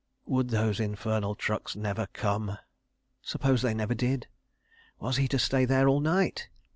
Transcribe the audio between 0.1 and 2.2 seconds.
Would those infernal trucks never